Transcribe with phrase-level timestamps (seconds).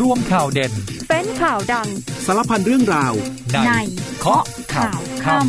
[0.00, 0.72] ร่วมข่าวเด่น
[1.08, 1.88] เป็นข่าวดัง
[2.26, 3.12] สารพันเรื่องราว
[3.66, 3.70] ใน
[4.18, 5.46] เคาะข่าวค่ำ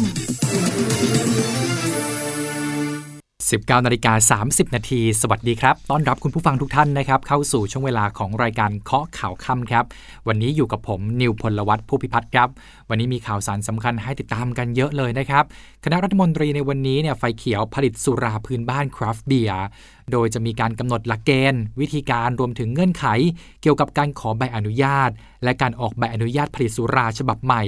[3.52, 9.86] 19นาฬิกา30 นาที สวัสดีครับ ต้อนรับคุณผู้ฟังทุกท่านนะครับ เข้าสู่ช่วงเวลาของรายการเคาะข่าวค่ำครับ
[10.28, 12.50] วันนี้อยู่กับผมนิวพลวัตผู้พิพัฒน์ครับ
[12.90, 15.44] วันนี้มีข่าวสารสำคัญให้ติดตามกันเยอะเลยนะครับ
[15.84, 19.64] คณะรัฐมนตรีในวันนี้เนี่ยไฟเขียวผลิตสุราพื้นบ้านคราฟต์เบียร์
[20.12, 23.06] โดยจะมีการกำหนดหลักเกณฑ์ วิธีการรวมถึงเงื่อนไข
[23.62, 25.10] เกี่ยวกับการขอใบอนุญาต
[25.44, 27.64] และการออกใบอนุญาตผลิตสุราฉบับใหม่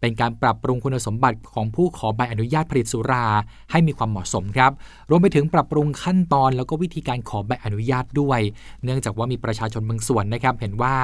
[0.00, 3.26] เป็นการปรับปรุงคุณสมบัติของผู้ขอใบอนุญาตผลิตสุรา
[3.70, 4.72] ให้มีความเหมาะสมครับ
[5.10, 8.40] รวมไปถึงปรับปรุงขั้นตอนแล้วก็วิธีการขอใบอนุญาตด้วย
[8.84, 10.94] เนื่องจากว่ามีประชาชนบางส่วนนะครับ เห็นว่า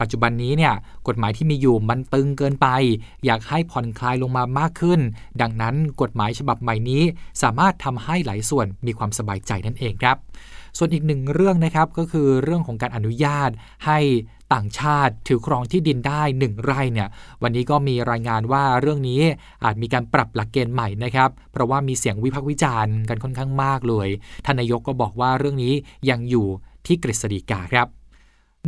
[0.00, 0.74] ปัจจุบันนี้เนี่ย
[1.08, 2.66] กฎหมายที่มีอยู่มันตึงเกินไป
[3.24, 5.00] อยากให้ผ่อนคลายลงมามากขึ้น
[5.40, 7.02] ดังนั้นกฎหมายฉบับใหม่นี้
[7.42, 10.16] สามารถทำให้หลายส่วนมีความสบายใจนั่นเองครับ
[10.78, 13.50] ส่วนอีกหนึ่งเรื่องนะครับก็คือเรื่องของการอนุญาต
[13.86, 13.98] ให้
[14.54, 17.08] ต่างชาติถือครองที่ดินได้ 1 ไร่เนี่ย
[17.42, 19.20] วันนี้ก็มีรายงานว่าเรื่องนี้
[19.64, 24.08] อาจมีการปรับหลักเกณฑ์ใหม่นะครับ เพราะว่ามีเสียงวิพากษ์วิจารณ์กันค่อนข้างมากเลย
[24.44, 25.74] ท่านนายกก็บอกว่าเรื่องนี้
[26.10, 26.46] ยังอยู่
[26.86, 27.86] ที่กฤษฎีกาครับ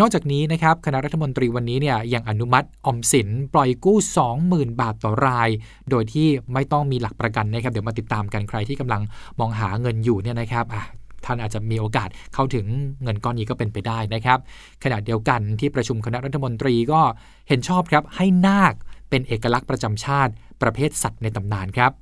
[0.01, 3.99] นอกจากนี้นะครับคณะรัฐมนตรีวันนี้เนี่ยยังอนุมัติอมสินปล่อยกู้
[4.39, 5.49] 20,000 บาทต่อราย
[5.91, 9.03] โดยที่ไม่ต้องมีหลักประกันนะครับ เดี๋ยวมาติดตามกันใครที่กำลัง
[9.39, 10.85] มองหาเงินอยู่เนี่ยนะครับอะ
[11.25, 12.67] ท่านอาจจะมีโอกาสเข้าถึง
[13.03, 14.39] เงินก้อนนี้ก็เป็นไปได้นะครับ
[14.85, 17.01] ขณะเดียวกันที่ประชุมคณะรัฐมนตรีก็
[17.49, 18.75] เห็นชอบครับให้นาค
[19.11, 21.93] เป็นเอกลักษณ์ประจำชาติ ประเภทสัตว์ในตำนานครับ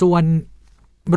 [0.00, 0.24] ส่วน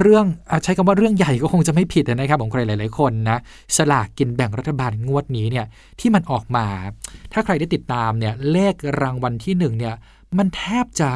[0.02, 3.38] เรื่องอใช้คำว่าเรื่องใหญ่ก็คงจะไม่ผิดนะครับของใครหลาย ๆ คนนะ
[3.76, 5.66] สลากกินแบ่งรัฐบาลงวดนี้เนี่ย
[6.00, 6.66] ที่มันออกมา
[7.34, 9.96] ถ้าใครได้ติดตามเนี่ยเลขรางวัลที่หนึ่งเนี่ย
[10.38, 11.10] มันแทบจะ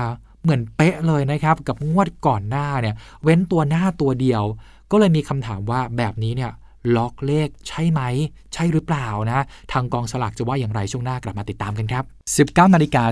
[0.44, 4.44] เหมือนเป๊ะเลยนะครับ กับงวดก่อนหน้าเนี่ยเว้นตัวหน้าตัวเดียว
[4.92, 6.52] ก็เลยมีคำถามว่าแบบนี้เนี่ย
[6.96, 8.02] ล็อกเลขใช่ไหม
[8.54, 12.04] ใช่หรือเปล่านะทางกองสลากจะว่าอย่างไรช่วงหน้ากลับมาติดตามกันครับ
[12.68, 13.04] 19นาฬิกา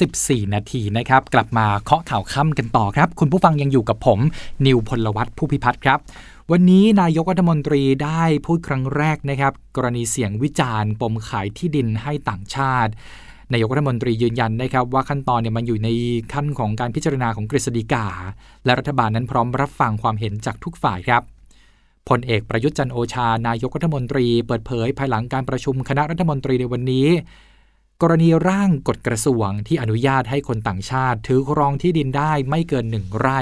[0.00, 4.18] 34 นาทีนะครับ กลับมาเคาะข่าวค่ำกันต่อครับ คุณผู้ฟังยังอยู่กับผม
[4.66, 5.98] นิวพลวัตผู้พิพัฒน์ครับ
[6.52, 12.92] วันนี้นายกรัฐมนตรีได้พูดครั้งแรกนะครับ กรณีเสียงวิจารณ์ ปมขายที่ดินให้ต่างชาติ
[13.52, 15.88] นายกรัฐมนตรียืนยันนะครับว่าขั้นตอนเนี่ยมันอยู่ใน
[16.32, 18.06] ขั้นของการพิจารณาของกฤษฎีกา
[18.64, 21.22] และรัฐบาลนั้นพร้อมรับฟังความเห็นจากทุกฝ่ายครับ
[22.08, 27.08] พลเอกประยุทธ์จันโอชานายกรัฐมนตรีเปิดเผยภายหลังการประชุมคณะรัฐมนตรีในวันนี้
[28.02, 33.40] กรณีร่างกฎกระทรวงที่อนุญาตให้คนต่างชาติ ถือครองที่ดินได้ไม่เกินหนึ่งไร่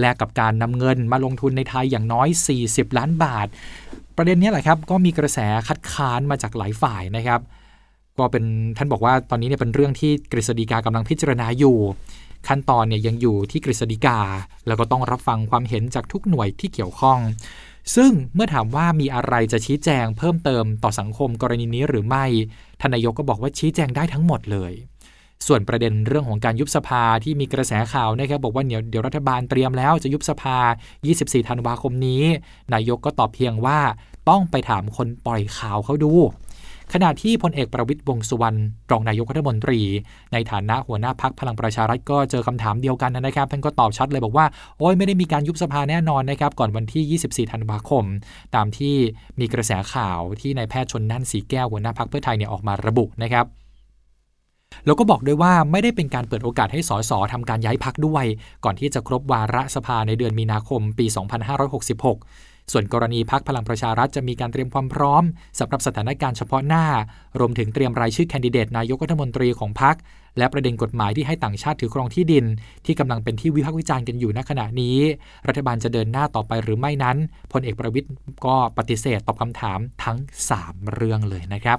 [0.00, 2.28] และกับการนำเงินมาลงทุนในไทยอย่างน้อย
[2.64, 3.46] 40 ล้านบาท
[4.16, 5.38] ประเด็นนี้แหละครับก็มีกระแส
[5.68, 7.40] คัดค้านมาจากหลายฝ่ายนะครับ
[8.18, 8.44] ก็เป็น
[8.76, 11.78] ท่านบอกว่าตอนนี้เนี่ยเป็นเรื่องที่กฤษฎีกากำลังพิจารณาอยู่
[12.48, 14.18] ขั้นตอนเนี่ยยังอยู่ที่กฤษฎีกา
[14.66, 17.18] แล้วก็ต้องรับฟังความเห็นจากทุกหน่วยที่เกี่ยวข้อง
[17.96, 22.24] ซึ่งเมื่อถามว่ามีอะไรจะชี้แจงเพิ่มเติมต่อสังคมกรณีนี้หรือไม่
[22.80, 24.72] ทนายกก็บอกว่าชี้แจงได้ทั้งหมดเลย
[25.46, 30.58] ส่วนประเด็นเรื่องของการยุบสภาที่มีกระแสข่าวนะครับบอกว่าเดี๋ยวเดี๋ยวรัฐบาลเตรียมแล้วจะยุบสภา
[31.02, 32.22] 24 ธันวาคมนี้
[32.74, 33.78] นายกก็ตอบเพียงว่า
[34.28, 36.12] ต้องไปถามคนปล่อยข่าวเขาดู
[36.92, 38.58] ขณะที่พลเอกประวิตยวงสุวรรณ
[38.90, 39.80] รองนายกรัฐมนตรี
[40.32, 44.46] ในฐานะหัวหน้าพักพลังประชารัฐก็เจอคำถามเดียวกันนะครับ ท่านก็ตอบชัดเลยบอกว่า
[44.78, 48.04] โอ้ยไม่ได้มีการยุบสภาแน่นอนนะครับ ก่อนวันที่ 24 ธันวาคม
[48.54, 48.94] ตามที่
[49.40, 53.46] มีกระแสข่าวที่นายแพทย์ชนนั่นสีแก้วหัวหน้าพักเพื่อไทยเนี่ยออกมาระบุนะครับ
[54.86, 58.24] แล้วก็บอกด้วยว่าไม่ได้เป็นการเปิดโอกาสให้สสทำการย้ายพักด้วย
[58.64, 61.06] ก่อนที่จะครบวาระสภาในเดือนมีนาคมปี
[61.80, 65.22] 2566 ส่วนกรณีพักพลังประชารัฐจะมีการเตรียมความพร้อม
[65.58, 66.84] สำหรับสถานการณ์เฉพาะหน้า
[67.40, 69.96] รวมถึงเตรียมรายชื่อแคนดิเดตนายกรัฐมนตรีของพัก
[70.38, 72.44] และประเด็นกฎหมายที่ให้ต่างชาติถือครองที่ดิน
[72.86, 74.98] ที่กำลังเป็นที่วิพากษ์วิจารณ์กันอยู่ณขณะนี้
[75.48, 77.16] รัฐบาลจะเดินหน้าต่อไปหรือไม่นั้น
[77.52, 78.10] พลเอกประวิทย์
[78.46, 80.18] ก็ปฏิเสธตอบคำถามทั้ง
[80.56, 81.78] 3 เรื่องเลยนะครับ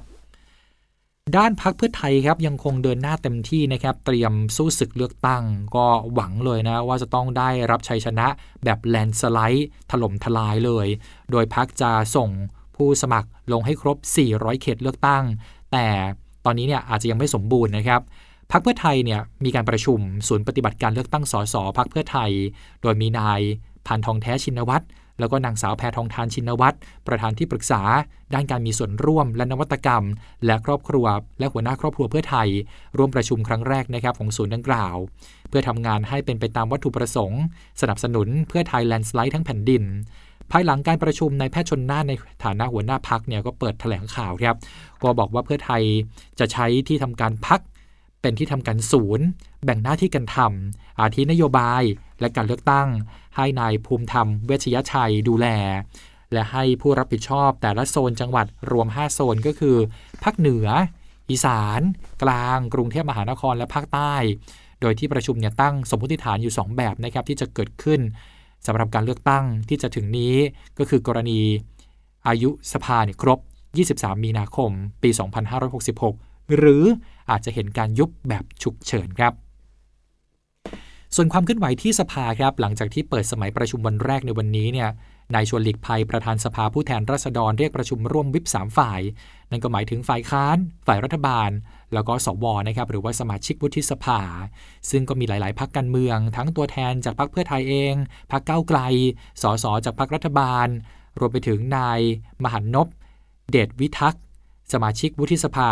[1.38, 5.44] ด้านพักเพื่อไทยครับยังคงเดินหน้าเต็มที่นะครับเตรียมสู้ศึกเลือกตั้ง
[5.76, 8.28] ก็หวังเลยนะว่าจะต้องได้รับชัยชนะ
[8.64, 10.88] แบบแลนสไลด์ถล่มทลายเลย
[11.32, 12.30] โดยพักจะส่ง
[12.76, 13.98] ผู้สมัครลงให้ครบ
[14.30, 15.24] 400 เขตเลือกตั้ง
[15.72, 15.88] แต่
[16.46, 18.02] ตอนนี้เนี่ยอาจจะยังไม่สมบูรณ์นะครับ
[18.52, 22.31] พักเพื่อไทยเนี่ยมีการประชุมศูนย์ปฏิบัติการเลือกตั้งสสพักเพื่อไทย
[22.81, 23.42] โดยมีนาย
[23.88, 24.86] พันทองแท้ชินวัตร
[25.19, 26.77] แล้วก็นางสาวแพทองทานชินวัตร
[27.07, 27.81] ประธานที่ปรึกษา
[28.33, 30.04] ด้านการมีส่วนร่วมและนวัตกรรม
[30.45, 31.06] และครอบครัว
[31.39, 32.50] และหัวหน้าครอบครัวเพื่อไทย
[32.98, 34.95] ร่วมประชุมครั้งแรกนะครับของศูนย์ดังกล่าว
[35.50, 37.42] เพื่อทำงานให้เป็นไปตามวัตถุประสงค์
[37.81, 39.83] สนับสนุนเพื่อไทยแลนด์สไลด์ทั้งแผ่นดิน
[40.51, 42.13] ภายหลังการประชุมในแพทย์ชนน่านใน
[42.44, 44.57] ฐานะหัวหน้าพักเนี่ยก็เปิดแถลงข่าวครับ
[45.04, 45.83] ก็บอกว่าเพื่อไทย
[46.39, 47.62] จะใช้ที่ทำการพัก
[48.21, 49.25] เป็นที่ทำการศูนย์
[49.63, 51.83] แบ่งหน้าที่กันทำอาทินโยบาย
[52.24, 52.88] และการเลือกตั้ง
[53.36, 55.48] ให้นายภูมิธรรมเวชยชัยดูแล
[56.34, 59.78] และให้ผู้รับผิดชอบแต่ละโซนจังหวัดรวม 5 โซนก็คือ
[60.24, 60.68] ภาคเหนือ
[61.30, 61.81] อีสาน
[62.24, 64.14] กลาง กรุงเทพมหานครและภาคใต้
[64.81, 68.00] โดยที่ประชุมเนี่ยตั้งสมมติฐานอยู่ 2 แบบนะครับที่จะเกิดขึ้น
[68.66, 70.36] สำหรับการเลือกตั้งที่จะถึงนี้
[70.78, 71.42] ก็คือกรณี
[72.28, 73.40] อายุสภาเนี่ยครบ
[73.84, 74.72] 23 มีนาคม
[75.04, 75.10] ปี
[75.81, 76.84] 2566 หรือ
[77.30, 79.34] อาจจะเห็นการยุบแบบฉุกเฉินครับ
[81.15, 84.89] ส่วนความเคลื่อนไหวที่สภาครับหลังจากที่เปิดสมัยประชุมวันแรกในวันนี้เนี่ย
[85.33, 89.01] นายชวนหลีกภัยประธานสภาผู้แทนราษฎรเรียกประชุมร่วมวิป3ฝ่าย
[89.51, 90.57] นั่นก็หมายถึงฝ่ายค้าน
[90.88, 91.50] ฝ่ายรัฐบาล
[91.94, 94.21] แล้วก็สวนะครับหรือว่าสมาชิกวุฒิสภา
[94.89, 97.94] ซึ่งก็มีหลาย ๆ พักการเมือง ทั้งตัวแทนจากพรรคเพื่อไทยเอง
[98.31, 98.80] พรรคก้าไกล
[99.42, 100.68] สสจากพรรครัฐบาล
[101.19, 102.00] รวมไปถึงนาย
[102.44, 102.88] มหันนบ
[103.50, 104.24] เดชวิทักษ์
[104.74, 105.71] สมาชิกวุฒิสภา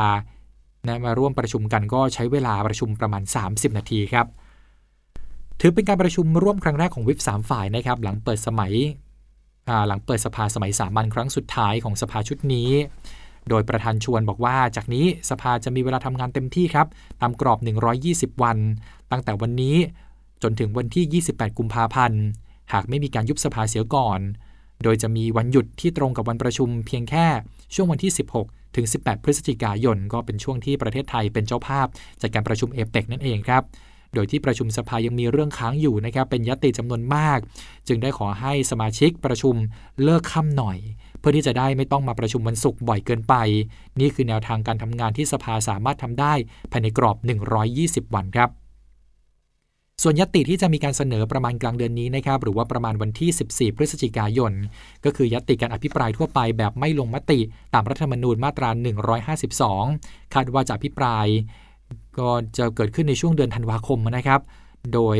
[0.87, 4.27] นะมาร่วมประชุมกันก็ใช้เวลาประชุมประมาณ 30 นาทีครับ
[5.63, 8.73] ถือเป็นการประชุมร่วมครั้งแรกของวิป3ฝ่ายนะครับหลังเปิดสมัย
[9.87, 12.69] หลังเปิดสภาสมัยสามัญครั้งสุดท้ายของสภาชุดนี้
[13.49, 16.87] โดยประธานชวนบอกว่าจากนี้สภาจะมีเวลาทำงานเต็มที่ครับ
[17.21, 17.59] ตามกรอบ
[18.01, 18.57] 120 วัน
[19.11, 19.75] ตั้งแต่วันนี้
[20.43, 22.21] จนถึงวันที่ 28 กุมภาพันธ์
[22.73, 24.19] หากไม่มีการยุบสภาเสียก่อน
[24.83, 27.25] โดยจะมีวันหยุดที่ตรงกับวันประชุมเพียงแค่
[27.73, 28.11] ช่วงวันที่
[28.43, 31.87] 16 ถึง 18 พฤศจิกายน ก็เป็นช่วงที่ประเทศไทยเป็นเจ้าภาพ
[32.21, 33.63] จากการประชุมเอเปกนั่นเองครับ
[34.13, 37.39] โดยที่ประชุมสภายังมีเรื่องค้างอยู่นะครับเป็นยติจำนวนมาก
[37.87, 39.55] จึงได้ขอให้สมาชิกประชุม
[40.03, 40.77] เลิกค่ำหน่อย
[41.19, 43.35] เพื่อที่จะได้ไม่ต้องมาประชุมวันศุกร์บ่อยเกินไป
[43.99, 46.33] นี่คือแนวทางการทำงานที่สภาสามารถทำได้
[46.71, 47.17] ภายในกรอบ
[47.65, 48.51] 120 วันครับ
[50.03, 54.51] ส่วนยติที่จะมีการเสนอประมาณกลางเดือนนี้นะครับหรือว่าประมาณวันที่ 14 พฤศจิกายน
[55.05, 57.39] ก็คือยติการอภิปรายทั่วไปแบบไม่ลงมติ
[57.73, 58.69] ตามรัฐธรรมนูญมาตรา
[59.51, 61.27] 152 คาดว่าจะอภิปราย
[62.19, 64.41] ก็จะเกิดขึ้นในช่วงเดือนธันวาคมนะครับ
[64.93, 65.17] โดย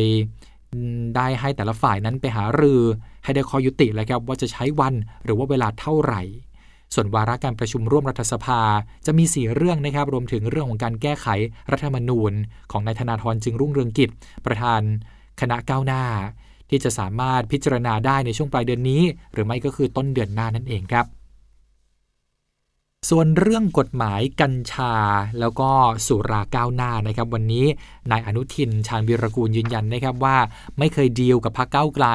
[1.16, 2.82] ได้ให้แต่ละฝ่ายนั้นไปหารือ
[3.24, 4.94] ให้ได้ข้อยุติแล้วครับว่าจะใช้วัน
[5.24, 6.22] หรือว่าเวลาเท่าไหร่
[6.94, 8.62] ส่วนวาระการประชุมร่วมรัฐสภา
[9.06, 11.28] จะมี 4 เรื่องนะครับ รวมถึงเรื่องของการแก้ไข
[11.72, 12.32] รัฐธรรมนูญ
[12.72, 14.10] ของนายธนาธรจึงรุ่งเรืองกิจ
[14.46, 14.82] ประธาน
[15.42, 16.04] คณะก้าวหน้า
[16.70, 19.02] ที่จะสามารถพิจารณาได้ในช่วงปลายเดือนนี้
[19.34, 21.06] หรือไม่ก็คือต้นเดือนหน้านั่นเองครับ
[23.10, 24.94] ส่วนเรื่องกฎหมายกัญชา
[25.40, 25.70] แล้วก็
[26.08, 27.66] สุราก้าวหน้านะครับ วันนี้
[28.12, 30.38] นายอนุทินชาญวิรกูลยืนยันนะครับว่า
[30.78, 32.08] ไม่เคยดีลกับพรรคก้าวไกล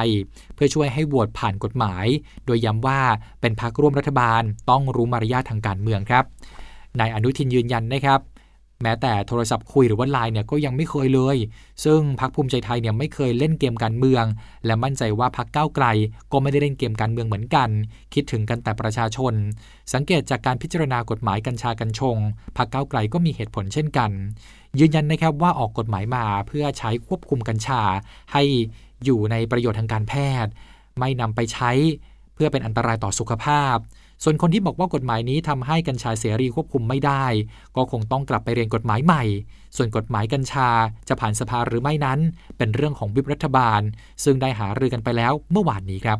[0.55, 2.05] เพื่อช่วยให้โหวตผ่านกฎหมาย
[2.45, 2.99] โดยย้ำว่า
[3.41, 6.23] เป็นพรรคร่วมรัฐบาลต้องรู้มารยาททางการเมืองครับ
[6.99, 8.19] นายอนุทินยืนยันนะครับ
[8.81, 11.37] แม้แต่โทรศัพท์คุยหรือว่าไลน์เนี่ยก็ยังไม่เคยเลย
[11.85, 14.23] ซึ่งพรรคภูมิใจไทยเนี่ยไม่เคยเล่นเกมการเมือง
[14.65, 15.85] และมั่นใจว่าพรรคก้าวไกล
[16.31, 17.69] ก็ไม่ได้เล่นเกมการเมืองเหมือนกัน
[18.13, 19.33] คิดถึงกันแต่ประชาชน
[19.93, 22.17] สังเกตจากการพิจารณากฎหมายกัญชากัญชง
[22.57, 24.11] พรรคก้าวไกลก็มีเหตุผลเช่นกัน
[24.79, 27.81] ยืนยันนะครับว่าออกกฎหมายมาเพื่อใช้ควบคุมกัญชา
[28.33, 28.43] ให้
[29.05, 30.13] อยู่ในประโยชน์ทางการแพ
[30.43, 30.51] ทย์
[30.99, 31.71] ไม่นำไปใช้
[32.33, 33.77] เพื่อเป็นอันตรายต่อสุขภาพ
[34.23, 37.25] ส่วนคนที่บอกว่ากฎหมายนี้ทำให้กัญชาเสรีควบคุมไม่ได้
[37.75, 39.23] ก็คงต้องกลับไปเรียนกฎหมายใหม่
[39.77, 40.69] ส่วนกฎหมายกัญชา
[41.07, 42.19] จะผ่านสภาหรือไม่นั้น
[42.57, 43.81] เป็นเรื่องของวิบรัฐบาล
[44.23, 46.19] ซึ่งได้หารือกันไปแล้วเมื่อวานนี้ครับ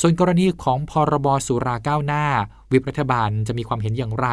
[0.00, 2.24] ส่วนกรณีของพรบสุราก้าวหน้า
[2.72, 4.28] วิบรัฐบาลจะมีความเห็นอย่างไร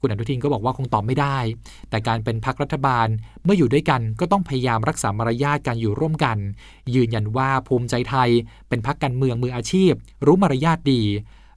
[0.00, 1.38] คุณอนุทินก็บอกว่าคงตอบไม่ได้
[1.90, 3.06] แต่การเป็นพักรัฐบาล
[3.44, 6.38] เมื่ออยู่ด้วยกันก็ต้องพยายามรักษามารยาทการอยู่ร่วมกัน
[6.94, 8.30] ยืนยันว่าภูมิใจไทย
[8.68, 9.92] เป็นพักการเมืองมืออาชีพ
[10.26, 11.02] รู้มารยาทดี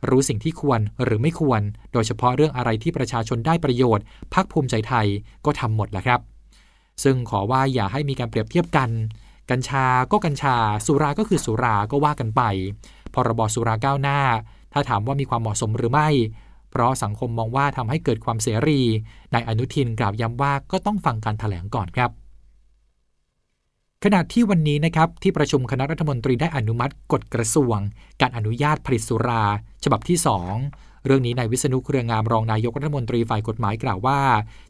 [0.09, 1.61] รู้สิ่งที่ควรหรือไม่ควร
[1.93, 5.07] โดยเฉพาะเรื่องอะไรที่ประชาชนได้ประโยชน์พักภูมิใจไทย
[5.45, 6.19] ก็ทำหมดแหละครับ
[7.03, 8.89] ซึ่งขอว่าอย่าให้มีการเปรียบเทียบกัน
[9.51, 12.41] กัญชาก็กัญชา สุราก็คือสุราก็ว่ากันไป
[13.13, 14.19] พรบสุราก้าวหน้า
[14.73, 16.09] ถ้าถามว่ามีความเหมาะสมหรือไม่
[16.71, 18.81] เพราะสังคมมองว่าทำให้เกิดความเสรี
[19.33, 22.09] นายอนุทินกล่าวย้ำว่าก็ต้องฟังการถแถลงก่อนครับ
[24.05, 27.77] ขณะที่วันนี้นะครับที่ประชุมคณะรัฐมนตรีได้อนุมัติกฎกระทรวง
[28.21, 29.43] การอนุญาตผลิตสุรา
[29.83, 30.17] ฉบับที่
[30.61, 34.19] 2 เรื่องนี้นายวิษณุเครืองามรองนายกรัฐมนตรีฝ่ายกฎหมายกล่าวว่า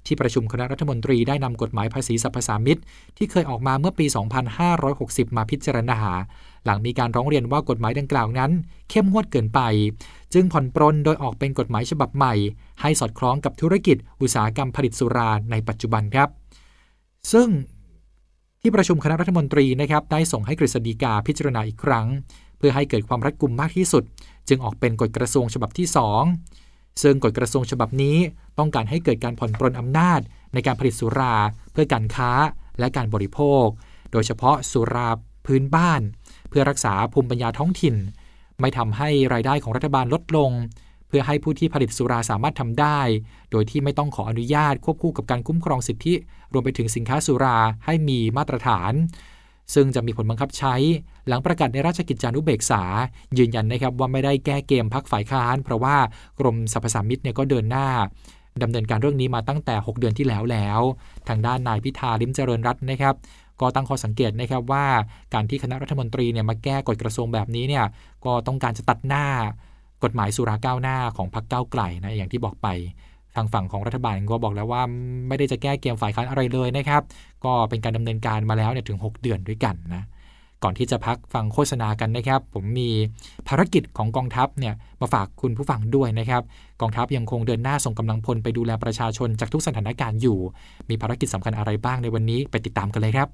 [0.05, 2.79] ที่ประชุมคณะรัฐมนตรีได้นำกฎหมายภาษีสรรพสามิต
[3.17, 4.05] ที่เคยออกมาเมื่อปี
[4.71, 5.99] 2560 มาพิจารณา
[6.65, 8.51] หลังมีการร้องเรียนว่ากฎหมายดังกล่าวนั้น
[8.89, 9.61] เข้มงวดเกินไป
[10.33, 12.33] จึงผ่อนปรนโดยออกเป็นกฎหมายฉบับใหม่
[12.81, 16.29] ให้สอดคล้องกับธุรกิจ อุตสาหกรรมผลิตสุราในปัจจุบันครับ
[17.33, 17.49] ซึ่ง
[18.63, 22.07] ที่ประชุมคณะรัฐมนตรีนะครับได้ส่งให้กฤษฎีกาพิจารณาอีกครั้ง
[22.57, 24.03] เพื่อให้เกิดความรัดกุมมากที่สุด
[24.47, 25.87] จึงออกเป็นกฎกระทรวงฉบับที่
[26.43, 28.17] 2 ซึ่งกฎกระทรวงฉบับนี้
[28.57, 30.19] ต้องการให้เกิดการผ่อนปรนอำนาจ
[30.53, 31.35] ในการผลิตสุรา
[31.71, 32.31] เพื่อการค้า
[32.79, 33.65] และการบริโภค
[34.11, 35.09] โดยเฉพาะสุรา
[35.45, 36.01] พื้นบ้าน
[36.49, 37.95] เพื่อรักษาภูมิปัญญาท้องถิ่น
[38.59, 40.51] ไม่ทำให้รายได้ของรัฐบาลลดลง
[41.11, 42.99] พื่อให้ผู้ที่ผลิตสุราสามารถทำได้
[43.51, 46.13] โดยที่ไม่ต้องขออนุญาตควบคู่กับการคุ้มครองสิทธิ
[46.53, 48.93] รวมไปถึงสินค้าสุราให้มีมาตรฐาน
[49.73, 50.75] ซึ่งจะมีผลบังคับใช้
[51.27, 52.83] หลังประกาศในราชกิจจานุเบกษา
[53.37, 55.95] ยืนยันนะครับว่าไม่ได้แก้เกมพักฝ่ายค้าน เพราะว่า
[56.39, 57.87] กรมสรรพสามิตเนี่ยก็เดินหน้า
[58.63, 60.79] ดำเนินการเรื่องนี้มาตั้งแต่ 6 เดือนที่แล้วแล้ว
[61.27, 63.15] ทางด้านนายพิธาลิมเจริญรัตน์นะครับ
[63.61, 64.85] ก็ตั้งข้อสังเกตนะครับว่า
[65.33, 67.85] การที่คณะรัฐมนตรีเนี่ยมาแก้กฎกระทรวงแบบนี้เนี่ย
[68.25, 69.25] ก็ต้องการจะตัดหน้า
[70.03, 72.67] กฎหมายสุราก้าวหน้าของพรรคก้าวไกลนะอย่างที่บอกไป
[73.35, 74.81] ทางฝั่งของรัฐบาลก็บอกแล้วว่า
[75.27, 77.01] ไม่ได้จะแก้เกมฝ่ายค้านอะไรเลยนะครับ
[77.45, 80.03] ก็เป็นการดำเนินการมาแล้วเนี่ยถึง 6 เดือนด้วยกันนะ
[80.63, 82.89] ก่อนที่จะพักฟังโฆษณากันนะครับ ผมมี
[83.47, 86.41] ภารกิจของกองทัพเนี่ยมาฝากคุณผู้ฟังด้วยนะครับ
[86.81, 90.39] กองทัพยังคงเดินหน้าส่งกำลังพลไปดูแลประชาชนจากทุกสถานการณ์อยู่
[90.89, 93.27] มีภารกิจสำคัญอะไรบ้างในวันนี้ไปติดตามกันเลยครับ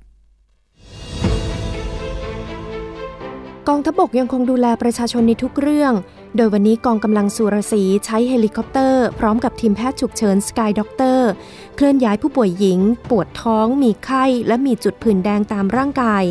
[3.67, 5.93] กองทัพบกยังคงดูแลประชาชนในทุกเรื่อง
[6.37, 11.29] โดยวันนี้กองกำลังสุรสีห์ใช้เฮลิคอปเตอร์ พร้อมกับทีมแพทย์ฉุกเฉิน Sky Doctor
[11.75, 12.79] เคลื่อนย้ายผู้ป่วยหญิง
[13.09, 16.23] ปวดท้อง มีไข้ และมีจุดผื่นแดงตามร่างกาย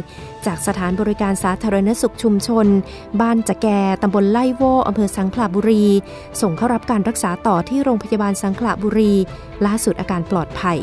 [0.46, 2.66] จากสถานบริการสาธารณสุขชุมชน
[3.20, 3.68] บ้านจะแก
[4.02, 5.84] ตำบลไล่โวอำเภอสังขละบุรี
[6.40, 9.12] ส่งเข้ารับการรักษาต่อที่โรงพยาบาลสังขละบุรี
[9.66, 10.78] ล่าสุดอาการปลอดภัย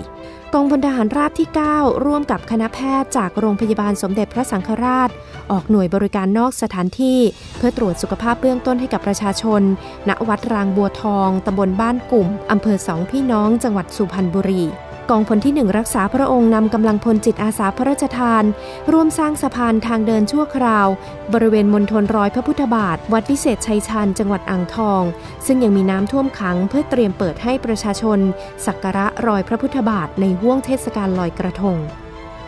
[0.55, 5.09] กองพลทหารราบที่ 9 ร่วมกับคณะแพทย์จากโรงพยาบาลสมเด็จพระสังฆราช
[5.51, 7.19] ออกหน่วยบริการนอกสถานที่
[7.57, 9.61] เพื่อตรวจสุขภาพเบื้องต้นให้กับประชาชน
[10.09, 14.63] ณ วัดรางบัวทอง ตำบลบ้านกลุ่ม อำเภอสองพี่น้อง จังหวัดสุพรรณบุรี
[15.11, 18.43] กองพลที่หนึ่งรักษาพระองค์นำกำลังพลจิตอาสาพระราชทาน
[18.91, 20.87] ร่วมสร้างสะพานทางเดินชั่วคราว
[21.33, 25.03] บริเวณมณฑลร้อยพระพุทธบาท วัดวิเศษชัยชาญจังหวัดอ่างทอง
[25.45, 28.19] ซึ่งยังมีน้ำท่วมขังเพื่อเตรียมเปิดให้ประชาชน
[28.65, 31.77] สักการะรอยพระพุทธบาทในห่วงเทศกาลลอยกระทง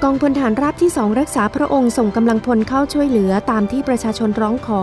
[0.03, 4.81] กองพลฐานราบที่สองรักษาพระองค์ส่งกำลังพลเข้าช่วยเหลือตามที่ประชาชนร้องขอ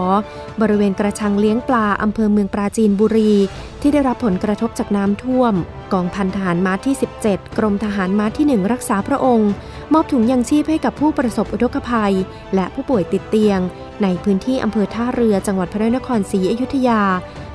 [0.61, 3.33] บริเวณกระชังเลี้ยงปลาอำเภอเมืองปราจีนบุรี
[3.81, 5.54] ที่ได้รับผลกระทบจากน้ำท่วม
[5.92, 6.95] กองพันทหารม้าที่
[7.26, 9.50] 17 กรมทหารม้าที่ 1 รักษาพระองค์
[9.92, 12.14] มอบถุงยังชีพให้กับผู้ประสบอุทกภัย
[12.54, 13.61] และผู้ป่วยติดเตียง
[14.02, 17.02] ในพื้นที่อำเภอท่าเรือจังหวัดพระนครศรีอยุธยา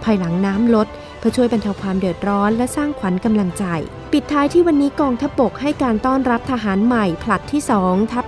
[0.04, 0.88] ภายหลังน้ำลด
[1.18, 3.66] เพื่อช่วยบรรเทาความเดือดร้อนและสร้างขวัญกำลังใจ
[4.14, 8.26] ปิดท้ายที่วันนี้กองทัพบกให้การต้อนรับทหารใหม่ ผลัดที่ 2 ทัพ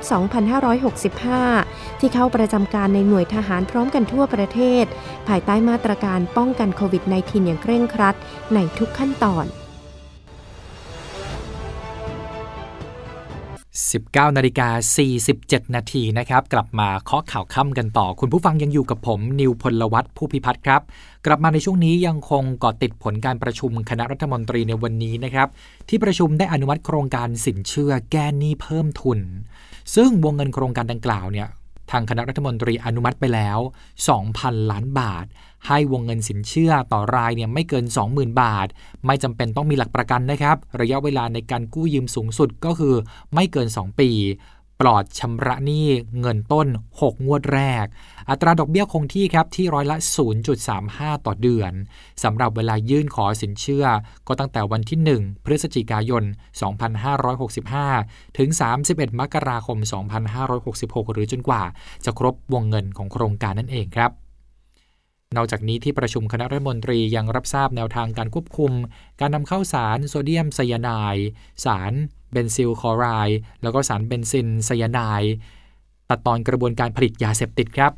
[1.20, 4.86] 2565 ที่เข้าประจำการในหน่วยทหารพร้อมกันทั่วประเทศ
[5.28, 8.16] ภายใต้มาตรการป้องกันโควิด -19 อย่างเคร่งครัด
[8.54, 9.48] ในทุกขั้นตอน
[13.92, 14.70] 19นาฬิกา
[15.22, 20.82] 47 นาทีนะครับ กลับมาเคาะข่าวค่ำกันต่อ คุณผู้ฟังยังอยู่กับผม นิวพลวัตผู้พิพัฒน์ครับ
[21.26, 25.48] กลับมาในช่วงนี้ยังคงเกาะติดผลการประชุมคณะรัฐมนตรีในวันนี้นะครับ
[25.90, 29.20] ที่ประชุมได้อนุมัติโครงการสินเชื่อแก้หนี้เพิ่มทุน
[29.96, 31.48] ซึ่งวงเงินโครงการดังกล่าวเนี่ย
[31.92, 33.60] ทางคณะรัฐมนตรีอนุมัติไปแล้ว
[34.16, 35.26] 2,000 ล้านบาท
[35.68, 38.68] ให้วงเงินสินเชื่อต่อรายเนี่ยไม่เกิน 20,000 บาท
[39.06, 42.96] ไม่จำเป็นต้องมีหลักประกันนะครับ ระยะเวลาในการกู้ยืมสูงสุดก็คือ
[43.34, 44.12] ไม่เกิน 2 ปี
[44.84, 45.88] ปลอดชำระหนี้
[46.20, 46.68] เงินต้น
[47.00, 47.86] 6 งวดแรก
[48.30, 49.98] อัตราดอกเบี้ยคงที่ครับที่ร้อยละ
[50.62, 51.72] 0.35 ต่อเดือน
[52.24, 53.86] สำหรับเวลายื่นขอสินเชื่อ
[54.28, 56.24] ก็ตั้งแต่วันที่ 1 พฤศจิกายน
[57.70, 58.50] 2565 ถึง
[58.86, 59.78] 31 มกราคม
[60.46, 61.64] 2566 หรือจนกว่า
[62.06, 64.12] จะครบวงเงินของโครงการนั่นเองครับ
[65.38, 68.72] นอกจากนี้ที่ประชุมคณะรัฐมนตรียังรับทราบแนวทางการควบคุม
[69.22, 71.28] การนำเข้าสารโซเดียมไซยาไนด์
[71.66, 71.94] สาร
[72.32, 75.34] เบนซิลคลอไรด์แล้วก็สารเบนซิลไซยาไนด์
[76.10, 77.92] ตัดตอนกระบวนการผลิตยาเสพติดครับ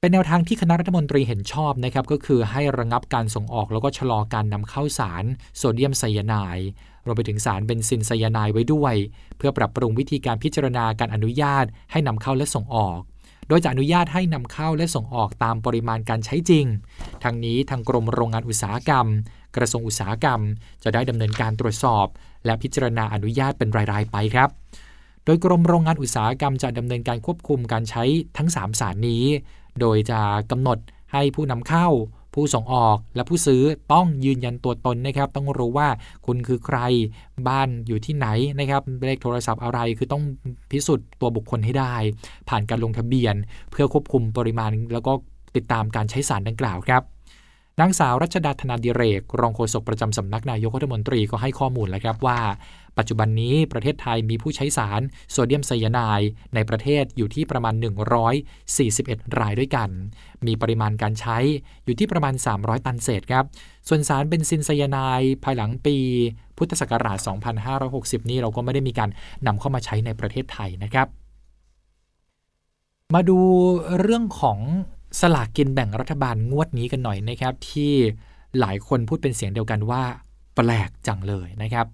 [0.00, 5.24] เป็นแนวทางที่คณะรัฐมนตรีเห็นชอบนะครับก็คือให้ระงับการส่งออกแล้วก็ชะลอการนำเข้าสาร
[5.56, 6.68] โซเดียมไซยาไนด์
[7.06, 8.94] รวมไปถึงสารเบนซินไซยาไนด์ไว้ด้วย
[9.36, 13.00] เพื่อปรับปรุงวิธีการพิจารณาการอนุญาตให้นำเข้าและส่งออก
[13.48, 16.66] โดยจะอนุญาตให้นำเข้าและส่งออกตามปริมาณการใช้จริง
[17.24, 19.06] ทั้งนี้ทางกรมโรงงานอุตสาหกรรม
[19.56, 20.40] กระทรวงอุตสาหกรรม
[20.84, 22.06] จะได้ดำเนินการตรวจสอบ
[22.44, 24.48] และพิจารณาอนุญาตเป็นราย ๆ ไปครับ
[25.24, 28.04] โดยกรมโรงงานอุตสาหกรรมจะดำเนินการควบคุมการใช้
[28.36, 29.24] ทั้ง 3 สารนี้
[29.80, 30.20] โดยจะ
[30.50, 30.78] กำหนด
[31.12, 31.88] ให้ผู้นำเข้า
[32.34, 33.62] ผู้ส่งออกและผู้ซื้อ
[33.92, 35.88] ต้องยืนยันตัวตนนะครับ ต้องรู้ว่า
[36.26, 36.78] คุณคือใคร
[37.48, 38.26] บ้านอยู่ที่ไหน
[38.58, 40.22] นะครับเลขโทรศัพท์อะไรคือต้อง
[40.70, 41.94] พิสูจน์ตัวบุคคลให้ได้
[42.48, 43.34] ผ่านการลงทะเบียน
[43.70, 45.12] เพื่อควบคุมปริมาณแล้วก็
[45.56, 47.02] ติดตามการใช้สารดังกล่าวครับ
[47.80, 52.38] นางสาวรัชดาธนาดิเรก รองโฆษกประจำสำนักนายกรัฐมนตรีก็ให้ข้อมูลแล้วครับว่า
[52.98, 55.00] ปัจจุบันนี้ประเทศไทยมีผู้ใช้สาร
[55.30, 57.74] โซเดียมไซยาไนด์ในประเทศอยู่ที่ประมาณ
[58.56, 59.90] 141 รายด้วยกัน
[60.46, 61.38] มีปริมาณการใช้
[61.84, 63.44] อยู่ที่ประมาณ 300 ตันเศษครับ
[63.88, 65.96] ส่วนสารเบนซินไซยาไนด์ภายหลังปี
[66.56, 67.18] พุทธศักราช
[67.74, 69.10] 2560 นี้เราก็ไม่ได้มีการ
[69.46, 71.08] นำเข้ามาใช้ในประเทศไทยนะครับ
[73.14, 73.38] มาดู
[74.00, 74.58] เรื่องของ
[75.20, 77.92] สลากกินแบ่งรัฐบาลงวดนี้กันหน่อยนะครับ ที่
[78.60, 80.02] หลายคนพูดเป็นเสียงเดียวกันว่า
[80.54, 81.86] แปลกจังเลยนะครับ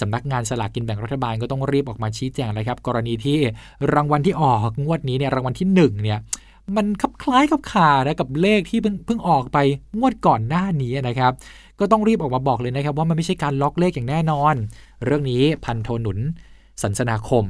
[0.00, 3.38] สำนักงานสลากกินแบ่งรัฐบาลก็ต้องรีบออกมาชี้แจงเลยครับ กรณีที่
[3.94, 6.18] รางวัลที่ออกงวดนี้เนี่ยรางวัลที่1เนี่ย
[6.76, 9.58] มันคลับคล้ายกับขานะกับเลขที่เพิ่งเพิ่งออกไป
[9.98, 11.32] งวดก่อนหน้านี้นะครับ
[11.78, 14.54] ก็ต้องรีบออกมาบอกเลยนะครับ ว่ามันไม่ใช่การล็อกเลขอย่างแน่นอน
[15.04, 16.18] เรื่องนี้พันโทหนุน
[16.82, 17.44] สันสนาคม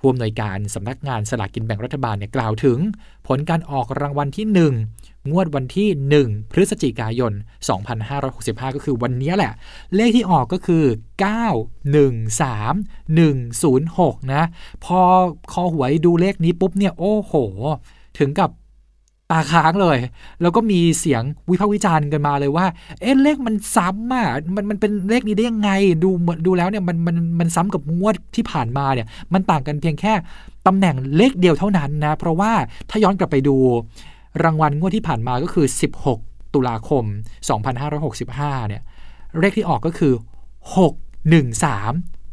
[0.00, 2.78] ผู้อำนวยการสำนักงานสลากกินแบ่งรัฐบาลเนี่ยกล่าวถึง
[3.26, 5.88] ผลการออกรางวัลที่ 1 งวดวันที่
[6.22, 7.32] 1 พฤศจิกายน
[8.04, 9.52] 2565 ก็คือวันนี้แหละ
[9.94, 10.84] เลขที่ออกก็คือ
[13.22, 14.42] 913106 นะ
[14.84, 15.00] พอ
[15.52, 17.34] คอหวยดูเลขนี้ปุ๊บเนี่ย โอ้โห
[18.18, 18.50] ถึงกับ
[19.30, 19.98] ตาค้างเลย
[20.42, 22.66] แล้วก็มีเสียงวิพากษ์วิจารณ์กันมาเลยว่า
[23.00, 25.70] เอ๊ะเลขมันซ้ำอะมันมันเป็นเลขนี้ได้ยังไง
[26.04, 26.10] ดู
[26.46, 30.12] ดูแล้วเนี่ยมันมันมันซ้ำกับงวดที่ผ่านมาเนี่ย มันต่างกันเพียงแค่
[30.66, 32.52] ตำแหน่งเลขเดียวเท่านั้นนะ เพราะว่า
[32.90, 33.56] ถ้าย้อนกลับไปดู
[34.44, 35.66] รางวัลงวดที่ผ่านมาก็คือ
[36.10, 37.04] 16 ตุลาคม
[37.86, 38.82] 2565 เนี่ย
[39.40, 40.12] เลขที่ออกก็คือ
[41.32, 41.32] 613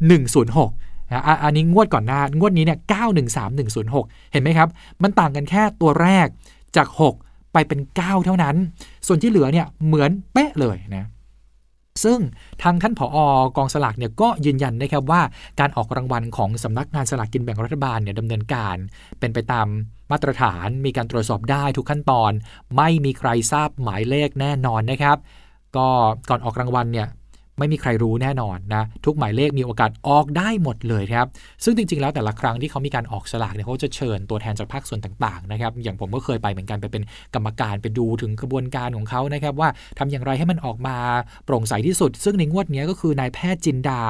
[0.08, 2.78] 106นะอันนี้งวดก่อนหน้างวดนี้เนี่ย
[3.54, 4.68] 913106 เห็นไหมครับ
[5.02, 6.26] มันต่างกันแค่ตัวแรก
[6.76, 6.88] จาก
[7.20, 8.56] 6 ไปเป็น 9 เท่านั้น
[9.06, 11.06] ส่วนที่เหลือเนี่ยเหมือนเป๊ะเลยนะ
[12.04, 12.18] ซึ่ง
[12.62, 15.22] ทางท่านผออกองสลากเนี่ยก็ยืนยันนะครับว่า
[15.60, 18.76] การออกรางวัลของสำนักงานสลากกินแบ่งรัฐบาลเนี่ยดำเนินการ
[19.18, 19.66] เป็นไปตาม
[20.10, 22.32] มาตรฐานมีการตรวจสอบได้ทุกขั้นตอน
[22.76, 25.18] ไม่มีใครทราบหมายเลขแน่นอนนะครับ
[25.76, 25.86] ก็
[26.28, 27.08] ก่อนออกรางวัลเนี่ย
[27.58, 31.26] ไม่มีใครรู้แน่นอนนะทุกหมายเลขมีโอกาสออกได้หมดเลยครับ
[31.64, 37.02] ซึ่งจริงๆแล้วแต่ละครั้งที่เขามีการออกสลากเนี่ยเขาจะเชิญตัวแทนจากภาคส่วนต่างๆนะครับอย่างผมก็เคยไปเหมือนกันไปเป็น
[37.34, 40.96] กรรมการไปดูถึงกระบวนการของเขานะครับว่าทำอย่างไรให้มันออกมา
[41.44, 44.02] โปร่งใสที่สุด ซึ่งในงวดนี้ก็คือนายแพทย์จินดา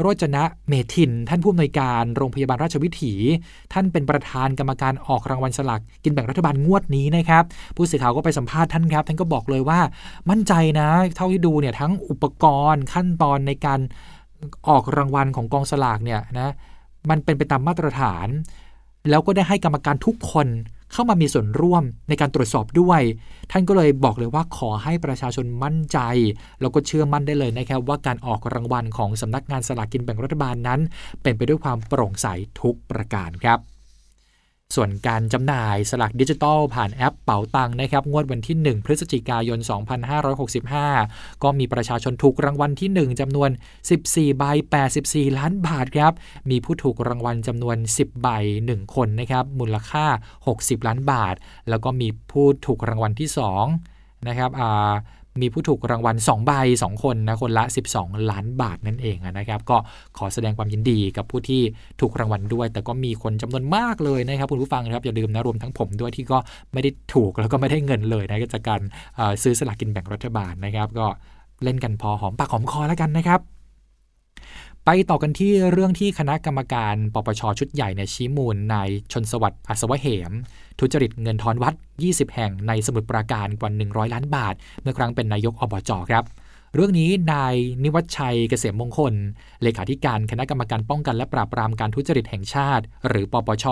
[0.00, 3.14] โรจนะเมทิน ท่านผู้อำนวยการโรงพยาบาลราชวิถี
[3.72, 7.44] ท่านเป็นประธานกรรมการออกรางวัลสลากกินแบ่งรัฐบาลงวดนี้นะครับ
[7.76, 9.80] ผู้สื่อข่าวก็ไปสัมภาษณ์ท่านครับ ท่านก็บอกเลยว่า
[10.30, 13.80] มั่นใจนะ เท่าที่ดูเนี่ยทั้งอุปกรณ์ขั้นตอนในการ
[14.68, 16.52] ออกรางวัลของกองสลากเนี่ยนะ
[17.10, 18.28] มันเป็นไปตามมาตรฐาน
[19.10, 20.46] แล้วก็ได้ให้กรรมการทุกคน
[20.98, 23.00] เข้ามามีส่วนร่วมในการตรวจสอบด้วย
[23.50, 25.98] ท่านก็เลยบอกเลยว่าขอให้ประชาชนมั่นใจ
[26.60, 30.80] แล้วก็เชื่อมั่นได้เลยนะครับว่าการออกรางวัลของสำนักงานสลากกินแบ่งรัฐบาลนั้น
[31.22, 32.26] เป็นไปด้วยความโปร่งใส
[32.60, 33.75] ทุกประการครับ
[34.74, 39.58] ส่วนการจำหน่ายสลากดิจิตอลผ่านแอปเป๋าตังนะครับ งวดวันที่ 1 พฤศจิกายน
[40.70, 43.50] 2565 ก็มีประชาชนถูกรางวัลที่ 1จำนวน
[43.94, 44.44] 14 ใบ
[44.90, 46.12] 84 ล้านบาทครับ
[46.50, 48.28] มีผู้ถูกรางวัลจำนวน 10 ใบ
[48.64, 50.04] 1 คนนะครับ มูลค่า
[50.46, 51.34] 60 ล้านบาท
[51.68, 53.28] แล้วก็มีผู้ถูกรางวัลที่
[53.74, 54.92] 2 นะครับอ่า
[55.42, 59.76] มีผู้ถูกรางวัล2ใบ2 คนนะคนละ 12 ล้านบาทนั่นเองนะครับ ก็
[60.18, 61.62] ขอแสดงความยินดีกับผู้ที่
[62.00, 66.38] ถูกรางวัลด้วย แต่ก็มีคนจำนวนมากเลยนะครับคุณผู้ฟังครับอย่าลืมนะรวมทั้งผมด้วยที่ก็
[66.72, 68.80] ไม่ได้ถูกแล้วก็ไม่ได้เงินเลยนะจากการ
[69.42, 71.06] ซื้อสลากกินแบ่งรัฐบาลนะครับ ก็
[71.64, 73.40] เล่นกันพอหอมปากหอมคอแล้วกันนะครับ
[74.88, 80.32] ไปต่อกันที่เรื่องที่คณะกรรมการปปชชุดใหญ่ในชี้มูลนายชนสวัสดิ์อัศวะเหม
[80.78, 86.24] ทุจริตเงินทอนวัด 20 แห่งในสมุทรปราการกว่า 100 ล้านบาท เมื่อครั้งเป็นนายกอบจครับ
[86.74, 89.14] เรื่องนี้นายนิวัชชัยเกษมมงคล
[89.62, 93.66] เลขาธิการคณะกรรมการป้องกันและปราบปรามการทุจริตแห่งชาติ หรือปปช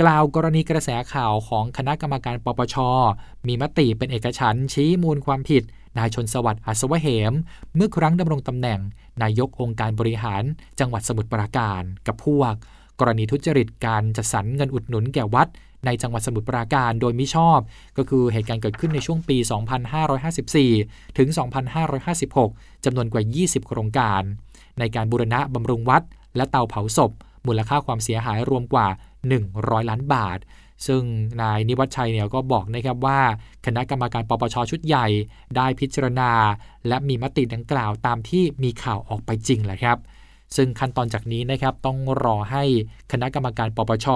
[0.00, 2.76] กล่าวกรณีกระแสข่าวของคณะกรรมการปปช
[3.46, 5.62] มีมติเป็นเอกฉันชี้มูลความผิด
[6.00, 7.34] นายชนสวัสดิ์อัศวเหม
[7.76, 8.80] เมื่อครั้งดำรงตำแหน่ง
[9.22, 10.42] นายกองค์การบริหาร
[10.80, 12.52] จังหวัดสมุทรปราการ กับพวก
[13.00, 15.48] กรณีทุจริตการจัดสรรเงินอุดหนุนแก่วัด
[15.86, 17.58] ในจังหวัดสมุทรปราการโดยมิชอบ
[17.96, 19.36] ก็คือเหตุการณ์เกิดขึ้นในช่วงปี
[20.02, 21.28] 2554 ถึง
[22.06, 24.22] 2556 จำนวนกว่า 20 โครงการ
[24.78, 26.02] ในการบูรณะบำรุงวัด
[26.36, 27.10] และเตาเผาศพ
[27.46, 28.88] มูลค่าความเสียหายรวมกว่า
[29.38, 30.38] 100 ล้านบาท
[30.86, 31.02] ซึ่ง
[31.42, 33.20] นายนิวัชชัยเนี่ยก็บอกนะครับว่า
[33.66, 35.06] คณะกรรมการปปชชุดใหญ่
[35.56, 36.30] ได้พิจารณา
[36.88, 39.98] และมีมติดังกล่าวตามที่มีข่าวออกไปจริงแหละครับ
[40.56, 42.64] ซึ่งขั้นตอนจากนี้นะครับต้องรอให้
[43.12, 44.06] คณะกรรมการปปช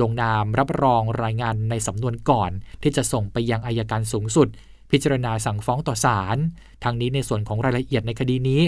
[0.00, 2.50] ลงนามรับรองรายงานในสำนวนก่อน
[2.82, 4.48] ที่จะส่งไปยังอายการสูงสุด
[4.90, 6.36] พิจารณาสั่งฟ้องต่อศาล
[6.84, 8.62] ทางนี้ในส่วนของรายละเอียดในคดีนี้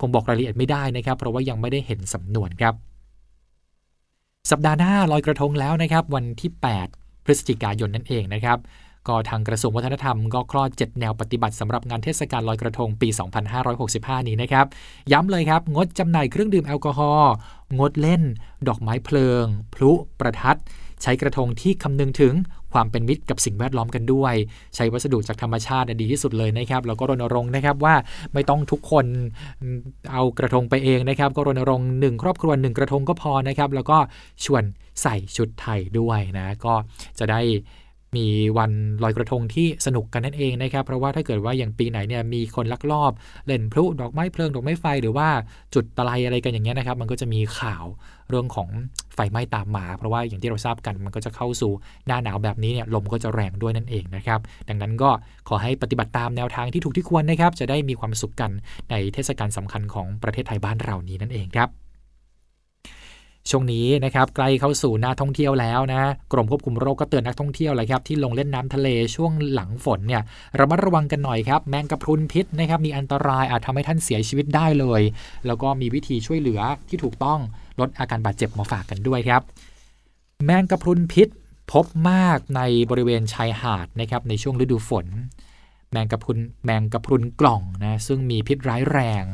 [0.00, 2.74] คงบอกรายละเอียดไม่ได้นะครับ เพราะว่ายังไม่ได้เห็นสำนวนครับ
[4.50, 6.50] สัปดาห์หน้าลอยกระทงแล้วนะครับวันที่
[6.88, 8.58] 8 พฤศจิกายนนั่นเองนะครับ
[9.08, 13.08] ก็ทางกระทรวงวัฒนธรรมก็คลอด 7 แนวปฏิบัติสำหรับงานเทศกาลลอยกระทงปี
[13.68, 14.66] 2565 นี้นะครับ
[15.12, 17.32] ย้ำเลยครับ งดจำหน่ายเครื่องดื่มแอลกอฮอล์
[17.78, 18.22] งดเล่น
[18.68, 20.58] ดอกไม้เพลิง พลุประทัด
[21.02, 22.34] ใช้กระทงที่คำนึงถึง
[22.72, 24.34] ความเป็นมิตรกับสิ่งแวดล้อมกันด้วย
[24.76, 27.94] ใช้วัสดุจากธรรมชาติดีที่สุดเลยนะครับแล้วก็รณรงค์นะครับว่า
[28.32, 29.06] ไม่ต้องทุกคน
[30.12, 33.98] เอากระทงไปเองนะครับ ก็รณรงค์หนึ่งครอบครัวหนึ่งกระทงก็พอนะครับ แล้วก็
[34.44, 34.62] ชวน
[35.02, 36.74] ใส่ชุดไทยด้วยนะ ก็
[37.18, 37.40] จะได้
[38.16, 38.26] มี
[38.58, 38.72] วัน
[39.02, 43.12] ลอยกระทงที่สนุกกันนั่นเองนะครับ เพราะว่าถ้าเกิดว่าอย่างปีไหนเนี่ยมีคนลักลอบ
[43.46, 45.28] เล่นพลุดอกไม้เพลิงดอกไม้ไฟหรือว่า
[45.74, 47.84] จุดตะไลอะไรกันอย่างเงี้ยนะครับ มันก็จะมีข่าว
[48.28, 48.68] เรื่องของ
[49.14, 51.72] ไฟไหม้ตามมา เพราะว่าอย่างที่เราทราบกันมันก็จะเข้าสู่
[52.06, 55.10] หน้าหนาวแบบนี้เนี่ยลมก็จะแรงด้วยนั่นเองนะครับ ดังนั้นก็
[55.48, 58.50] ขอให้ปฏิบัติตามแนวทางที่ถูกที่ควรนะครับ จะได้มีความสุขกัน
[58.90, 61.81] ในเทศกาลสำคัญของประเทศไทยบ้านเรานี้นั่นเองครับ
[63.50, 66.02] ช่วงนี้นะครับใกล้เข้าสู่หน้าท่องเที่ยวแล้วนะ
[66.32, 70.22] กรมควบคุมโรคก็เตือนนักท่องเที่ยวเลยครับที่ลงเล่นน้ำทะเลช่วงหลังฝนเนี่ย
[70.58, 75.02] ระมัดระวังกันหน่อยครับ แมงกะพรุนพิษนะครับมีอันตรายอาจทำให้ท่านเสียชีวิตได้เลย
[75.46, 77.40] แล้วก็มีวิธีช่วยเหลือที่ถูกต้อง
[77.80, 79.42] ลดอาการบาดเจ็บมาฝากกันด้วยครับ
[80.44, 81.28] แมงกะพรุนพิษ
[81.72, 85.06] พบมากในบริเวณชายหาดนะครับในช่วงฤดูฝน
[85.92, 89.24] แมงกะพรุนแมงกะพรุนกล่องนะซึ่งมีพิษร้ายแรง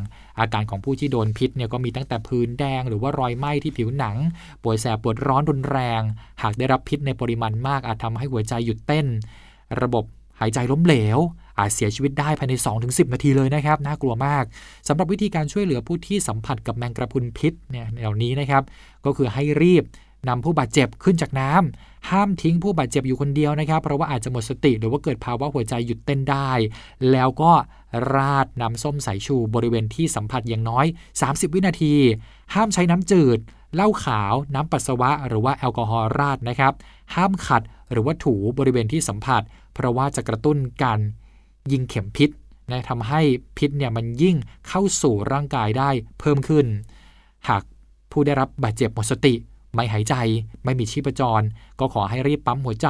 [0.41, 4.17] อาการของผู้ที่โดนพิษเนี่ยก็มีตั้งแต่พื้นแดง หรือว่ารอยไหม้ที่ผิวหนัง
[4.63, 6.03] ปวดแสบปวดร้อนรุนแรง
[6.43, 9.07] หากได้รับพิษในปริมาณมากอาจทำให้หัวใจหยุดเต้น
[9.83, 10.05] ระบบ
[10.41, 11.19] หายใจล้มเหลว
[11.59, 14.45] อาจเสียชีวิตได้ภายใน 2-10 นาทีเลยนะครับ น่ากลัวมาก
[14.89, 18.63] สำหรับวิธีการช่วยเหลือผู้ที่สัมผัสกับแมงกระพุนพิษเนี่ยเหล่านี้นะครับ
[19.05, 19.85] ก็คือให้รีบ
[20.29, 26.51] นำผู้บาดเจ็บขึ้นจากน้ำห้ามทิ้งผู้บาดเจ็บอยู่คนเดียวนะครับ เพราะว่าอาจจะหมดสติหรือว่าเกิดภาวะหัวใจหยุดเต้นได้
[27.13, 27.53] แล้วก็
[28.15, 30.87] ราดน้ำส้มสายชูบริเวณที่สัมผัสอย่างน้อย
[31.21, 31.95] 30 วินาที
[32.55, 33.39] ห้ามใช้น้ำจืด
[33.75, 36.73] เหล้าขาว น้ำปัสสาวะ หรือว่าแอลกอฮอล์ราดนะครับ
[37.15, 39.43] ห้ามขัดหรือว่าถูบริเวณที่สัมผัส
[39.75, 41.01] เพราะว่าจะกระตุ้นการ
[41.73, 42.31] ยิงเข็มพิษ
[42.71, 43.21] นะทำให้
[43.59, 44.37] พิษเนี่ยมันยิ่ง
[44.69, 46.67] เข้าสู่ร่างกายได้เพิ่มขึ้น
[47.49, 47.63] หาก
[48.13, 49.35] ผู้ได้รับบาดเจ็บหมดสติ
[49.79, 50.15] ไม่หายใจ
[50.65, 51.43] ไม่มีชีพจร
[51.81, 52.89] ก็ขอให้รีบปั๊มหัวใจ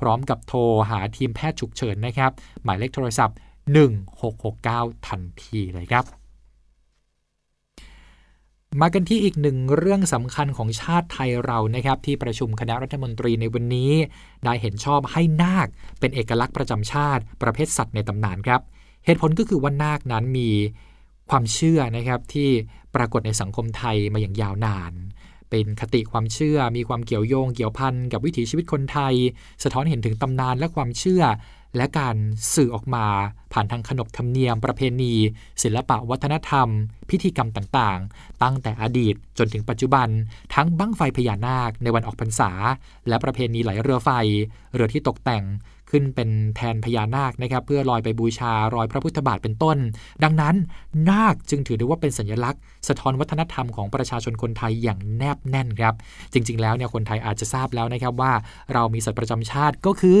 [0.00, 2.30] พร้อมกับโทรหาทีมแพทย์ฉุกเฉินนะครับ
[2.64, 3.36] หมายเลขโทรศัพท์
[4.16, 6.04] 1669 ทันทีเลยครับ
[8.80, 13.92] มากันที่อีกหนึ่งเรื่องสำคัญของชาติไทยเรานะครับ ที่ประชุมคณะรัฐมนตรีในวันนี้
[14.44, 15.68] ได้เห็นชอบให้นาค
[16.00, 18.60] เป็นเอกลักษณ์ประจำชาติ ประเภทสัตว์ในตำนานครับ
[19.04, 20.50] เหตุผลก็คือว่านาคนั้นมี
[21.30, 22.48] ความเชื่อนะครับที่
[22.94, 24.92] ปรากฏในสังคมไทยมาอย่างยาวนาน
[25.50, 29.14] เป็นคติความเชื่อ มีความเกี่ยวโยง เกี่ยวพันกับวิถีชีวิตคนไทย
[29.62, 31.22] สะท้อนเห็นถึงตำนานและความเชื่อ
[31.76, 32.16] และการ
[32.54, 33.06] สื่อออกมา
[33.52, 35.14] ผ่านทางขนบธรรมเนียม ประเพณี
[35.62, 36.68] ศิลปะวัฒนธรรม
[37.10, 40.08] พิธีกรรมต่างๆ ตั้งแต่อดีตจนถึงปัจจุบัน
[40.54, 42.50] ทั้งบั้งไฟพญานาคในวันออกพรรษา
[43.08, 44.10] และประเพณีไหลเรือไฟ
[44.74, 45.44] เรือที่ตกแต่ง
[45.90, 49.78] ขึ้นเป็นแทนพญานาคนะครับเพื่อลอยไปบูชารอยพระพุทธบาทเป็นต้น
[50.24, 50.54] ดังนั้น
[51.10, 55.94] นาคจึงถือได้ว่าเป็นสัญลักษณ์ สะท้อนวัฒนธรรมของประชาชนคนไทยอย่างแนบแน่นครับ
[56.32, 58.32] จริง ๆ แล้วเนี่ยคนไทยอาจจะทราบแล้วนะครับว่า
[58.72, 60.14] เรามีสัตว์ประจำชาติก็คื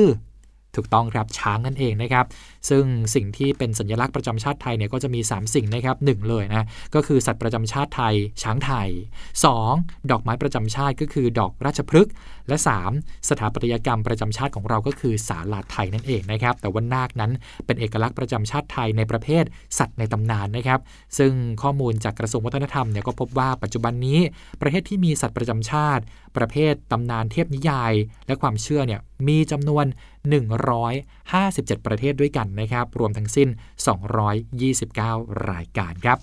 [0.76, 2.26] ถูกต้องครับช้างนั่นเองนะครับ
[2.68, 8.88] ซึ่งสิ่งที่เป็นสัญลักษณ์ประจำชาติไทยเนี่ยก็จะมี 3 สิ่งนะครับหเลยนะก็คือสัตว์ประจำชาติไทย ช้างไทย
[9.48, 10.10] 2.
[10.10, 12.12] ดอกไม้ประจำชาติก็คือดอกราชพฤกษ์
[12.48, 12.56] และ
[12.92, 13.28] 3.
[13.28, 17.32] สถาปัตยกรรมประจำชาติของเราก็คือศาลาไทยนั่นเองนะครับ แต่ว่านาคนั้น
[17.66, 19.44] เป็นเอกลักษณ์ประจำชาติไทยในประเภท
[19.78, 20.80] สัตว์ในตำนานนะครับ
[21.18, 24.20] ซึ่งข้อมูลจากกระทรวงวัฒนธรรมเนี่ยก็พบว่าปัจจุบันนี้
[24.60, 26.02] ประเทศที่มีสัตว์ประจำชาติ
[26.36, 27.92] ประเภทตำนานเทพนิยาย
[28.26, 29.84] และความเชื่อเนี่ยมีจำนวน
[30.26, 33.48] 157 ประเทศด้วยกันนะครับ รวมทั้งสิ้น
[34.68, 36.18] 229 รายการครับ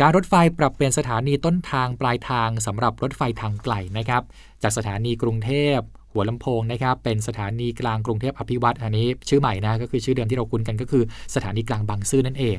[0.00, 4.22] การรถไฟปรับเปลี่ยนสถานีต้นทางปลายทางสำหรับรถไฟทางไกลนะครับ
[4.62, 5.78] จากสถานีกรุงเทพ
[6.12, 12.58] หัวลำโพงนะครับ เป็นสถานีกลางกรุงเทพอภิวัตอันนี้ ชื่อใหม่นะก็คือชื่อเดิมที่เราคุ้นกันก็คือสถานีกลางบางซื่อนั่นเอง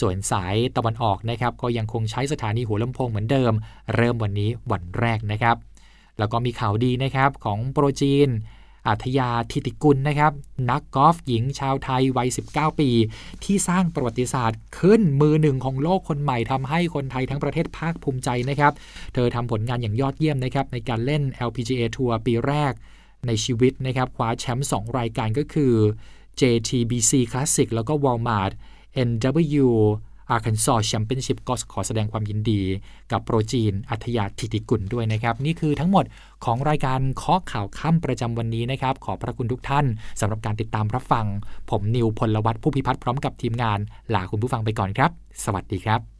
[0.00, 3.52] ส่วนสายตะวันออกนะครับ ก็ยังคงใช้สถานีหัวลำโพงเหมือนเดิม
[3.94, 5.56] เริ่มวันนี้วันแรกนะครับ
[6.18, 8.28] แล้วก็มีข่าวดีนะครับของโปรจีน
[8.88, 10.32] อัธยาธิติกุลนะครับ
[10.70, 12.90] นักกอล์ฟหญิงชาวไทยวัย 19 ปี
[13.44, 18.72] ที่สร้างประวัติศาสตร์ขึ้นมือหนึ่งของโลกคนใหม่ทำให้คนไทยทั้งประเทศภาคภูมิใจนะครับ
[19.14, 22.72] เธอทำผลงานอย่างยอดเยี่ยมนะครับ ในการเล่น LPGA ทัวร์ปีแรก
[23.26, 25.74] ในชีวิตนะครับคว้าแชมป์2 รายการก็คือ
[26.40, 28.52] JTBC Classic แล้วก็ Walmart
[29.08, 29.66] NW
[30.30, 32.60] Arkansas Championship ก็ขอแสดงความยินดี
[33.12, 36.04] กับโปรจีน อาฒยา ฐิติกุลด้วยนะครับ นี่คือทั้งหมด
[36.44, 39.86] ของรายการเคาะข่าวค่ำประจำวันนี้นะครับ ขอบพระคุณทุกท่าน
[40.20, 41.26] สำหรับการติดตามรับฟัง
[41.70, 43.78] ผมนิวพลวัตผู้พิพัฒน์พร้อมกับทีมงาน
[44.14, 45.10] ลาคุณผู้ฟังไปก่อนครับ
[45.44, 46.19] สวัสดีครับ